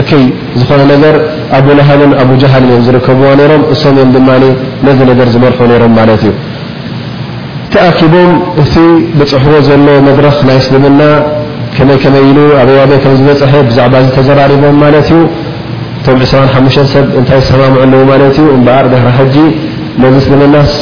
እከይ 0.00 0.24
ዝኾነ 0.60 0.80
ገ 1.02 1.14
ኣብ 1.58 1.66
ላሃብ 1.78 2.00
ኣብ 2.22 2.30
جሃል 2.42 2.64
እ 2.74 2.76
ዝርከብዎ 2.88 3.26
ሮም 3.52 3.62
እም 3.72 3.94
ኦም 4.04 4.08
ድማ 4.16 4.28
ነዚ 4.86 4.98
ነር 5.20 5.28
ዝመርሑ 5.34 5.60
ሮም 5.82 5.96
እዩ 6.16 6.26
ኪቦም 7.98 8.30
እቲ 8.62 8.74
ብፅሕዎ 9.18 9.54
ዘሎ 9.68 9.86
መድረኽ 10.08 10.36
ናይ 10.48 10.56
እስልምና 10.62 11.00
ከመይ 11.76 11.98
ከመይ 12.02 12.24
ኢሉ 12.30 12.38
ኣብ 12.60 12.68
ያ 12.78 12.82
ከም 13.04 13.14
ዝበፅሐ 13.20 13.52
ብዛዕባ 13.68 13.94
ተዘራሪቦም 14.16 14.76
ማለት 14.84 15.06
ዩ 15.14 15.18
እቶም 16.00 16.18
2 16.30 16.78
ሰብ 16.94 17.04
እታይ 17.20 17.40
ዝሰማም 17.42 17.74
ለዎ 17.92 18.02
ማለት 18.12 18.36
ዩ 18.42 18.46
በዓር 18.66 18.86
ደራጂ 18.94 19.36
ዚ 20.14 20.16
ስልምናስ 20.26 20.72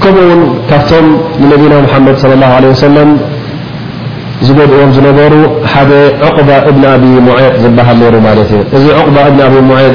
ከኡ 0.02 0.16
ን 0.38 0.40
ካብቶም 0.70 1.06
نና 1.50 1.72
محመድ 1.86 2.16
صى 2.22 2.24
الله 2.36 2.50
عله 2.58 2.66
وس 2.74 2.84
ዝዎም 4.46 4.90
ዝነሩ 4.96 5.32
ሓደ 5.74 5.90
عق 6.28 6.36
ن 6.76 6.82
ኣ 6.92 6.94
ሙ 7.26 7.28
ዚ 7.62 7.64
ن 7.74 7.76
ኣ 9.26 9.28
ሙ 9.68 9.70
أሽق 9.78 9.94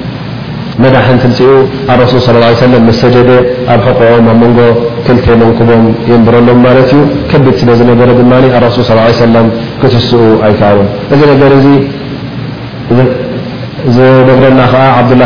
መዳሕን 0.83 1.17
ትንፅኡ 1.23 1.49
ኣረሱል 1.93 2.21
ص 2.23 2.27
ሰለም 2.61 2.85
ሰጀደ 3.01 3.29
ኣብ 3.73 3.79
ሕቁቆም 3.87 4.25
ኣብ 4.31 4.37
መንጎ 4.43 4.59
ክልቴሎንክቦም 5.05 5.83
የንብረሎም 6.11 6.59
ማለት 6.67 6.89
እዩ 6.93 7.01
ከቢድ 7.31 7.55
ስለ 7.61 7.69
ዝነበረ 7.79 8.09
ድማ 8.19 8.33
ኣረሱል 8.59 8.83
ص 8.89 9.11
ሰለ 9.23 9.33
ክትስኡ 9.81 10.21
ኣይከባሎ 10.47 10.77
እዚ 11.13 11.21
ነገር 11.33 11.51
እዚ 11.59 11.67
ዝነብረና 13.95 14.61
ከዓ 14.71 14.81
ዓብዱላ 15.01 15.21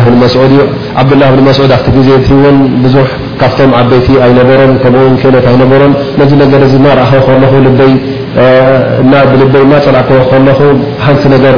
ብን 1.36 1.42
መስዑድ 1.48 1.72
ኣብቲ 1.78 1.88
ግዜ 1.98 2.10
ቲ 2.26 2.30
እውን 2.42 2.58
ብዙሕ 2.84 3.06
ካብቶም 3.40 3.72
ዓበይቲ 3.80 4.08
ኣይነበረን 4.26 4.74
ከምኡውን 4.84 5.16
ክእነት 5.22 5.46
ኣይነበረን 5.52 5.94
ነዚ 6.20 6.32
ነገር 6.44 6.62
ዚ 6.74 6.76
ናረእኸቦ 6.86 7.24
ከለኹ 7.30 7.52
ብልበይ 7.66 7.92
ናፀላዕ 9.12 10.04
ክቦ 10.10 10.20
ከለኹ 10.32 10.60
ሓንቲ 11.06 11.24
ነገር 11.36 11.58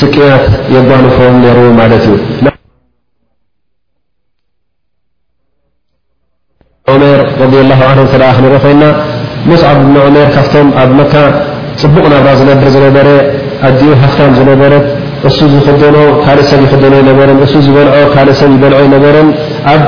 ስቅያት 0.00 0.44
የጓንፈን 0.74 1.36
ሩ 1.56 1.60
ማለት 1.80 2.04
እዩ 2.08 2.14
ዑሜር 6.92 7.20
ض 7.52 7.54
ላه 7.70 7.80
ን 8.00 8.06
ተ 8.12 8.14
ክንሪኢ 8.36 8.58
ኮይና 8.64 8.84
ሙስዓብ 9.50 9.78
ዑሜር 10.06 10.28
ካብቶም 10.34 10.68
ኣብ 10.82 10.90
መካ 11.00 11.14
ፅቡቕ 11.82 12.04
ናብራ 12.12 12.30
ዝነብር 12.40 12.68
ዝነበረ 12.74 13.08
ኣኡ 13.68 13.80
ሃፍታን 14.02 14.32
ዝነበረ 14.38 14.72
እሱ 15.28 15.38
ዝክደኖ 15.54 15.96
ካልእ 16.24 16.46
ሰብ 16.50 16.60
ይክደኖ 16.66 16.94
ይበረን 17.10 17.38
እሱ 17.46 17.54
ዝበልዖ 17.66 17.96
ካእ 18.14 18.28
ሰብ 18.40 18.50
ይበልዖ 18.56 18.78
ይነበረን 18.86 19.28
ኣብ 19.72 19.82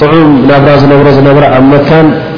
طዑም 0.00 0.28
ናብራ 0.48 0.70
ነ 0.90 0.94
ዝ 1.16 1.18
ኣ 1.56 1.58
መ 1.70 1.74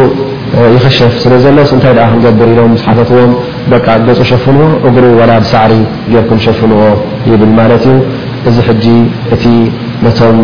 يክሸፍ 0.74 1.14
ስለ 1.22 1.32
ዘሎ 1.44 1.56
እንታይ 1.76 1.94
ክንገብር 2.10 2.48
ኢሎም 2.52 2.72
ሓተትዎም 2.88 3.32
ገፁ 3.72 4.18
ሸፍንዎ 4.30 4.66
እግሩ 4.88 5.04
ወላድ 5.20 5.44
ሳዕሪ 5.52 5.72
ጀርኩም 6.12 6.38
ሸፍንዎ 6.44 6.82
ይብል 7.30 7.50
ማለት 7.58 7.84
እዩ 7.92 7.96
እዚ 8.48 8.56
ጂ 8.84 8.86
እቲ 9.34 9.44
ነቶም 10.06 10.36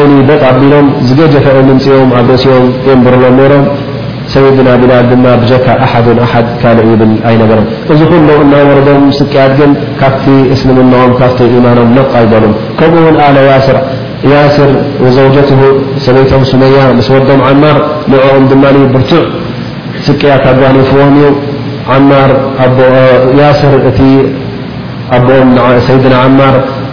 ይሊ 0.00 0.12
በ 0.28 0.32
ቢሎም 0.60 0.86
ዝገጀፈ 1.08 1.46
ምፅኦም 1.68 2.08
ሲኦም 2.42 2.68
የرሎም 3.06 3.38
ሮም 3.52 3.64
ሰيድና 4.34 4.68
ቢላል 4.82 5.04
ካ 5.64 5.68
ሓ 5.92 6.02
ካ 6.62 6.72
ብ 6.76 6.82
ር 7.56 7.60
እዚ 7.92 8.00
ሉ 8.28 8.28
እ 8.58 8.62
ወረዶም 8.68 9.02
ስቅያት 9.18 9.52
ግ 9.58 9.68
ካ 10.00 10.10
እስልምኦም 10.54 11.10
ካ 11.20 11.22
يማኖም 11.56 11.90
ق 12.12 12.32
ይሎ 12.36 12.44
ከምኡ 12.78 13.16
ስር 14.56 14.70
ዘوጀته 15.18 15.60
ሰቶም 16.06 16.62
ያ 16.76 16.86
ወም 17.32 17.40
عማር 17.50 17.76
ንኦም 18.12 18.44
ብርتዕ 18.94 19.22
ስቅያ 20.06 20.32
ካጓنፍዎ 20.44 21.00
ስር 21.10 21.90
ኣኦም 25.16 25.48
ሰድና 25.88 26.14
ع 26.24 26.66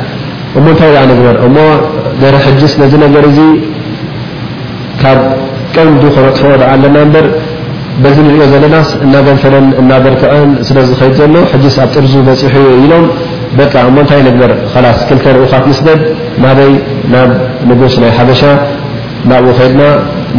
እሞ 0.59 0.65
ንታይ 0.73 0.91
በር 1.25 1.37
እሞ 1.47 1.57
ገረ 2.21 2.35
ሕጅስ 2.45 2.73
ነ 2.81 2.89
ነገር 3.05 3.25
ካብ 5.01 5.19
ቀንዱ 5.75 6.01
ክመጥፈ 6.15 6.41
ለና 6.83 6.95
በር 7.13 7.25
ዚ 8.15 8.17
ሪኦ 8.33 8.43
ዘለና 8.51 8.75
እናገንፍርን 9.05 9.67
እናደርክዕን 9.81 10.51
ስለዝከ 10.67 11.01
ዘሎ 11.19 11.35
ስ 11.75 11.77
ኣ 11.83 11.85
ጥርዙ 11.95 12.13
በሑ 12.27 12.63
ኢሎም 12.83 13.05
እሞ 13.89 13.97
ታይ 14.09 14.21
በር 14.41 14.51
ስ 14.73 15.01
ክተ 15.09 15.25
ኡካት 15.43 15.65
ስደድ 15.79 16.01
ናበይ 16.45 16.71
ናብ 17.13 17.29
ንጉስ 17.69 17.95
ናይ 18.03 18.11
ሓበሻ 18.19 18.41
ናብኡ 19.29 19.49
ከድና 19.57 19.81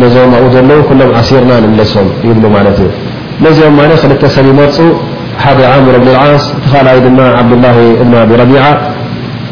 ነዞም 0.03 0.33
ኣኡ 0.39 0.45
ዘለዉ 0.55 0.79
ሎም 1.01 1.11
ዓሲርና 1.23 1.53
ንለሶም 1.65 2.09
ይብ 2.29 2.39
ዩ 2.85 2.89
ነዚኦም 3.45 3.77
ክልሰብ 4.23 4.47
ይመርፁ 4.53 4.79
ሓደ 5.45 5.61
ሙር 5.85 5.97
ዓስ 6.25 6.45
ተካይ 6.73 6.99
ድ 7.05 7.07
ብላ 7.53 7.69
እ 8.05 8.45
ቢع 8.51 8.63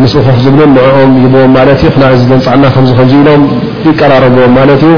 ምስኡ 0.00 0.18
ኮፍ 0.26 0.36
ዝብሉ 0.44 0.60
ንኦም 0.74 1.10
ይብዎም 1.24 1.50
ማለት 1.56 1.80
እዚ 2.16 2.22
ደንፃዕና 2.30 2.64
ከምዝ 2.74 3.12
ኢሎም 3.20 3.42
ይቀራረብዎም 3.88 4.52
ማለት 4.58 4.82
እዩ 4.88 4.94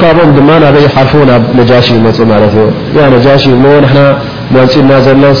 ካብኦም 0.00 0.30
ድማ 0.36 0.48
ናበ 0.62 0.76
ይሓርፉ 0.84 1.12
ናብ 1.30 1.42
ነጃሽ 1.58 1.86
ይመፁ 1.94 2.18
ማለት 2.32 2.54
እዩ 2.62 2.66
ያ 2.98 3.06
ነጃሽ 3.14 3.42
ይብልዎ 3.52 3.74
ና 3.86 3.96
ንዋንፂድና 4.54 4.92
ዘሎስ 5.06 5.40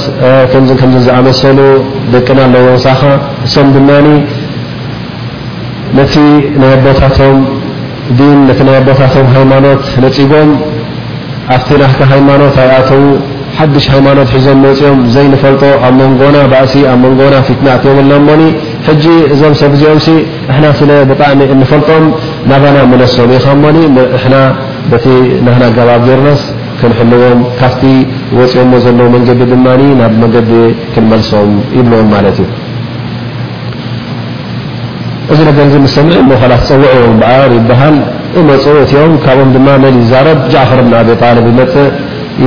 ከም 0.52 0.64
ከም 0.80 0.92
ዝኣመሰሉ 1.06 1.58
ደቂና 2.14 2.40
ኣለዎ 2.46 2.66
ሳኻ 2.86 3.02
ሶም 3.54 3.68
ድማ 3.76 3.90
ነቲ 5.98 6.14
ናይ 6.60 6.72
ኣቦታቶም 6.78 7.36
ን 8.36 8.40
ናይ 8.68 8.76
ኣቦታቶም 8.80 9.26
ሃይማኖት 9.36 9.84
ነፂጎም 10.04 10.50
ኣብቲ 11.56 11.68
ናካ 11.82 11.98
ሃይማኖት 12.12 12.54
ኣይኣተዉ 12.64 13.02
ሓድሽ 13.58 13.84
ሃይማኖት 13.94 14.28
ሒዞም 14.36 14.60
ፅኦም 14.78 15.00
ዘይፈልጦ 15.14 15.62
ኣብ 15.86 15.94
መንጎና 16.00 16.36
ባእሲ 16.52 16.74
ኣብ 16.92 17.02
ንጎና 17.12 17.34
ፊትና 17.48 17.68
እ 17.90 18.04
ና 18.10 18.16
እዞም 19.34 19.54
ሰብ 19.62 19.72
ዚኦም 19.80 20.00
ስ 20.06 20.08
ብጣሚ 21.10 21.38
ፈጦም 21.72 22.04
ናባ 22.50 22.64
መለሶም 22.92 23.60
ባጌር 25.88 26.22
ክንሕልዎም 26.80 27.40
ካብ 27.60 27.82
ፅኦዎ 28.36 28.80
ዘ 28.84 28.92
መንዲ 29.14 29.28
ድ 29.50 29.58
ናብ 30.00 30.14
መዲ 30.22 30.50
ክንመልሶም 30.94 31.52
ይብሎም 31.78 32.10
እዩ 35.34 35.40
እዚ 35.68 35.74
ሰምዒ 35.96 36.16
ፀውዖ 36.40 36.88
ዓር 37.34 37.52
ይበሃል 37.58 37.96
መፁ 38.50 38.64
እም 39.06 39.12
ካብኦም 39.26 39.94
ዛ 40.12 40.20
ክር 40.70 40.80
ፅእ 41.74 41.78
ይ 42.42 42.46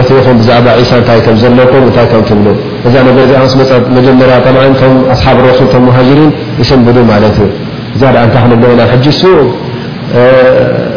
ት 0.08 0.10
ኹም 0.26 0.36
ብዛዕባ 0.42 0.68
ሳ 0.90 1.02
ታይ 1.08 1.20
ከዘለኩም 1.28 1.86
ታይ 1.98 2.08
ከትብ 2.12 2.48
እዛ 2.88 2.96
ዚ 3.54 3.74
መጀመርያ 3.98 4.36
ኣሓብ 5.16 5.40
ሱ 5.60 5.64
ሃሪን 5.98 6.32
ይስንብዱ 6.62 6.98
ማ 7.10 7.14
እዩ 7.32 7.48
ዛ 8.04 8.14
ታ 8.18 8.26
ክንብ 8.44 8.64
ኢና 8.74 8.82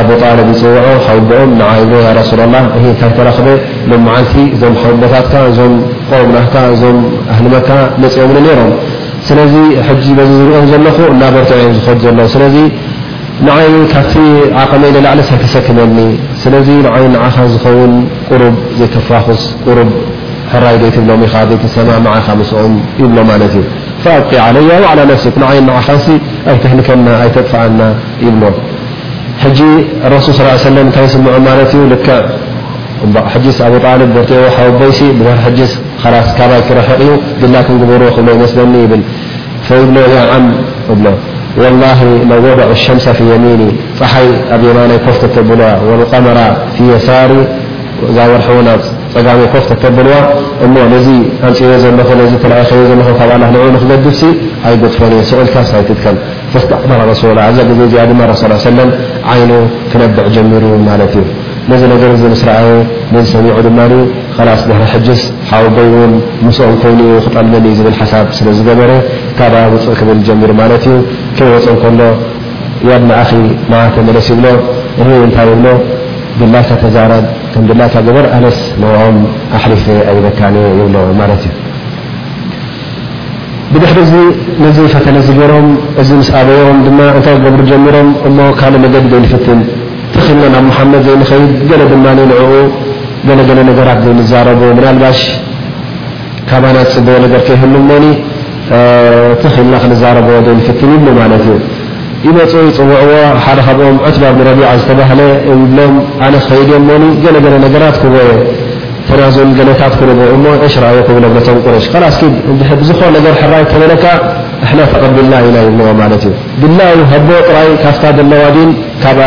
ኣብጣሎ 0.00 0.38
ዝፅውዖ 0.48 0.86
ካብቦኦም 1.06 1.50
ንዓ 1.60 1.70
ብ 1.90 1.92
ረሱላ 2.18 2.40
ላ 2.54 2.58
እካ 2.90 3.00
ተረክበ 3.18 3.42
ሎ 3.90 3.92
መዓልቲ 4.06 4.34
እዞም 4.54 4.74
ሃውቦታትካ 4.82 5.34
እዞም 5.50 5.74
ቆምናካ 6.10 6.54
እዞም 6.74 6.98
ኣህልመካ 7.34 7.68
መፅኦም 8.02 8.32
ነሮም 8.48 8.70
ስለዚ 9.28 9.54
ሕጂ 9.88 10.04
በዚ 10.18 10.30
ዝርኦም 10.40 10.66
ዘለኹ 10.72 10.98
እናበርቲ 11.14 11.50
ዮም 11.62 11.72
ዝዱ 11.78 11.88
ዘሎ 12.04 12.20
ስለዚ 12.34 12.56
ንዓይ 13.46 13.66
ካብቲ 13.94 14.14
ዓቐመ 14.62 14.82
ኢላዕለ 15.00 15.20
ሳይተሰክመኒ 15.30 15.98
ስለዚ 16.42 16.68
ንይ 16.86 17.04
ንዓኻ 17.14 17.36
ዝኸውን 17.54 17.92
ቁሩብ 18.28 18.54
ዘተፋክስ 18.78 19.42
ቁሩብ 19.66 19.90
ሕራይ 20.52 20.76
ዘይት 20.82 20.96
ብሎም 21.04 21.20
ኢኻ 21.26 21.34
ዘቲ 21.50 21.64
ሰማ 21.74 21.90
መዓኻ 22.06 22.26
ምስኦም 22.40 22.74
ይብሎ 23.02 23.18
ማለት 23.30 23.54
እዩ 23.60 23.64
ኣብቂ 24.16 24.30
ዓለያዊ 24.46 24.82
ዓላ 24.92 25.00
ነፍሲ 25.12 25.26
ንይ 25.44 25.58
ንዓኻ 25.68 25.86
ኣይተሕልከና 26.52 27.06
ኣይተጥፍዓና 27.22 27.80
ይብሎ 28.26 28.44
ج 29.46 29.60
الرسول 30.06 30.34
صل 30.34 30.44
عليه 30.44 30.56
سلم 30.56 30.90
سمع 31.06 31.32
ت 31.72 33.36
ج 33.44 33.46
أبالب 33.66 34.10
ع 34.56 34.66
وبي 34.66 34.88
ج 35.56 35.60
خ 36.02 36.04
كب 36.38 36.70
رحق 36.78 37.00
ي 37.10 37.12
لك 37.54 37.68
جبر 37.80 38.00
يسلني 38.44 38.82
بل 38.90 39.00
فيل 39.68 39.96
يعم 40.18 40.46
ل 41.04 41.06
والله 41.62 41.98
لو 42.30 42.38
وضعو 42.48 42.70
الشمس 42.78 43.04
في 43.16 43.24
يميني 43.32 43.68
حي 44.12 44.28
ب 44.60 44.62
يماني 44.70 44.96
كفتبل 45.06 45.60
والقمر 45.88 46.38
في 46.74 46.82
يساري 46.92 47.42
ورحون 48.30 48.68
ዋ 49.26 49.30
እ 49.32 50.98
ዚ 51.06 51.08
ኣንፅ 51.46 51.58
ተኸ 51.58 51.72
ዘ 51.82 51.88
ካ 52.08 52.52
ዑክገድ 53.40 53.90
ኣጎፈ 54.68 55.02
ዕል 55.16 55.26
ሳ 55.70 55.82
ዜ 57.56 57.66
ድ 57.68 57.80
ይ 57.90 59.50
ክነብዕ 59.90 60.26
ጀሩ 60.34 60.64
እዩ 60.70 61.94
ነዚ 62.10 62.22
ስረአየ 62.40 62.68
ሰሚዑ 63.34 63.54
ድማ 63.66 63.78
خላስ 64.36 64.60
ሕስ 65.08 65.22
ሓበይ 65.50 65.90
ን 66.12 66.14
ምም 66.46 66.74
ይ 67.10 67.20
ክጠልመ 67.24 67.54
ዝብል 67.78 67.94
ሓሳብ 68.00 68.26
ስለዝገበረ 68.38 68.90
ካ 69.38 69.50
ውፅእ 69.72 69.94
ክብል 70.00 70.18
ጀሩ 70.28 70.50
ማ 70.60 70.62
እዩ 70.76 70.86
ከ 71.36 71.40
ወፅ 71.52 71.66
ከሎ 71.82 72.00
ተ 73.94 73.96
መስ 74.08 74.28
ይብሎ 74.32 74.46
ታይ 75.36 75.48
ድላካ 76.40 76.70
ተዛራ 76.82 77.12
ድላካ 77.68 77.94
በር 78.06 78.26
ኣለስ 78.36 78.58
ኦም 79.04 79.16
ኣሊፈ 79.58 79.84
ኣበካ 80.10 80.40
ብሎ 80.54 80.98
እዩ 81.04 81.54
ብضሕሪ 83.72 83.98
ዚ 84.10 84.16
ነዚ 84.64 84.76
ፈተ 84.92 85.06
ገሮም 85.40 85.66
እዚ 86.02 86.10
ም 86.20 86.26
ኣበዮም 86.40 86.78
ማ 86.98 87.08
እታ 87.18 87.26
ገሪ 87.44 87.58
ጀሚሮም 87.70 88.08
እ 88.28 88.34
ካ 88.60 88.70
ነዲ 88.84 88.94
ዘፍትን 89.32 89.60
ተኺልና 90.14 90.44
ናብ 90.54 90.68
ሓመድ 90.76 91.06
ዘይ 91.30 91.42
ድ 91.60 91.70
ገ 91.70 91.82
ድማ 91.92 92.06
ኡ 92.46 92.50
ገ 93.48 93.58
ነገራት 93.70 93.98
ዘ 94.06 94.26
ዛቡ 94.32 94.60
ናባሽ 94.78 95.20
ካ 96.50 96.62
ፅድወ 96.92 97.16
ነ 97.22 97.26
ይህሉ 97.54 97.74
ሞ 97.90 97.98
ተልና 99.42 99.74
ክዛ 99.82 100.02
ፍትን 100.66 100.90
ይ 100.94 101.20
ዩ 101.48 101.58
ይመፁ 102.26 102.52
ፅውዕዎ 102.76 103.12
ሓደ 103.44 103.58
ካኦም 103.66 103.96
ዑ 104.06 104.30
ብቢع 104.38 104.70
ዝ 104.82 104.86
ሎም 105.76 105.94
ከድ 107.24 107.36
ገ 107.74 107.76
ራ 107.82 107.86
ተና 108.00 108.02
ገ 108.14 108.24
ሽ 109.10 109.18
ዝ 109.34 109.44
ተለ 109.58 109.70
ተቐቢ 109.80 110.10
ኢናዎ 110.34 111.56
ብላ 116.62 116.80
ጥራይ 117.50 117.70
ካብ 117.84 118.16
ለዋዲ 118.30 118.56
ካብ 119.04 119.18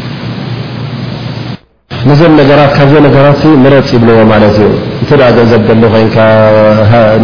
ነዞብ 2.09 2.31
ነገራት 2.39 2.71
ካብዞ 2.77 2.93
ነገራት 3.05 3.41
ምረፅ 3.63 3.87
ይብልዎ 3.95 4.19
ማለት 4.31 4.55
እዩ 4.61 4.69
እተ 5.03 5.11
ገእዘብ 5.37 5.61
ደሊ 5.69 5.83
ኮይንካ 5.93 6.17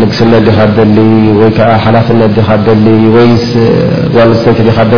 ንግስነት 0.01 0.41
ዲካ 0.47 0.59
ደሊ 0.77 0.97
ወዓ 1.39 1.59
ሓላትነት 1.83 2.31
ዲካ 2.37 2.49
ደሊ 2.67 2.85
ዋስተ 4.15 4.45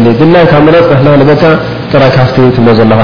ደ 0.06 0.08
ድላይ 0.22 0.44
ካብ 0.52 0.66
ረፅ 0.76 0.86
ካ 1.42 1.46
ቀራ 1.92 2.04
ካፍቲ 2.18 2.36
ትብሎ 2.56 2.70
ዘለካ 2.80 3.02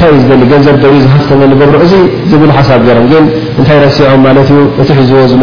ታይ 0.00 0.12
ገንዘብ 0.52 0.74
ዝሃፍሮ 1.04 1.40
እ 1.86 2.00
ዝብ 2.32 2.42
ሓ 2.68 2.80
ግ 2.88 3.22
ታይ 3.68 3.80
ዖም 4.10 4.22
ዩ 4.50 4.66
እቲ 4.82 4.90
ሒዝዎ 5.00 5.20
ዝ 5.32 5.40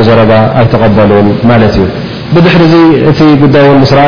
ዘ 0.07 0.19
ኣتقበሉ 0.61 1.11
እዩ 1.67 1.77
بድሕሪ 2.33 2.61
እ 3.09 3.11
ጉዳይ 3.43 3.67
ስራ 3.91 3.99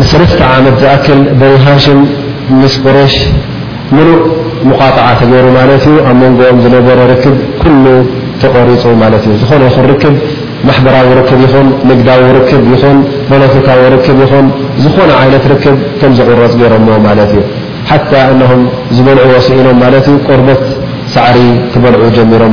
ንሰለተ 0.00 0.32
ዓመት 0.56 0.74
ዝኣክል 0.80 1.20
ሃሽ 1.64 1.84
ምስ 2.60 2.74
ቁረሽ 2.84 3.14
ሙሉእ 3.94 4.18
مጣዓ 4.68 5.06
ይሩ 5.32 5.46
ማ 5.56 5.60
ኣብ 6.08 6.18
ንጎኦም 6.30 6.58
ዝ 6.64 6.66
ክ 7.22 7.24
ኩل 7.62 7.86
ተቆሪፁ 8.42 8.84
ዝኾነ 9.42 9.62
ይን 9.76 9.94
ክ 10.02 10.04
ማحበራዊ 10.68 11.08
ክ 11.28 11.32
ኹን 11.52 11.66
ንግዳዊ 11.88 12.22
ክ 12.48 12.52
ን 12.98 12.98
ፖለቲካዊ 13.30 13.82
ክ 14.04 14.08
ን 14.44 14.46
ዝኾነ 14.84 15.10
ይነት 15.26 15.44
ክ 15.62 15.74
ከ 16.00 16.12
ዝቕረፅ 16.18 16.52
ገሮ 16.62 16.78
እዩ 17.30 17.38
ሓ 17.90 17.98
ዝበልع 18.96 19.24
ስኢኖም 19.48 19.78
ቆርበት 20.28 20.62
ሳዕሪ 21.14 21.38
ትበልዑ 21.72 22.02
ጀሚሮም 22.16 22.52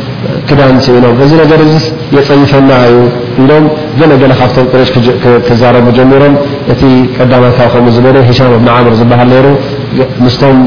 ክዳንሲ 0.49 0.85
ኢኖም 0.97 1.17
እዚ 1.25 1.31
ነገር 1.41 1.59
ዚ 1.71 1.77
የፀይፈና 2.15 2.71
ዩ 2.93 2.99
ኢሎም 3.43 3.65
ገነገላ 3.99 4.33
ካብቶም 4.41 4.67
ቅረጅ 4.73 4.89
ክዛረቡ 5.47 5.85
ጀሚሮም 5.97 6.33
እቲ 6.73 6.81
ቀዳማ 7.17 7.45
ካብ 7.57 7.69
ከምኡ 7.75 7.89
ዝበለ 7.97 8.17
ሂሻም 8.29 8.53
እብንዓምር 8.57 8.93
ዝበሃል 9.01 9.31
ይሩ 9.37 9.47
ምስቶም 10.25 10.57